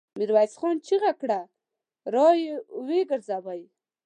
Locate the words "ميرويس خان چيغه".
0.17-1.11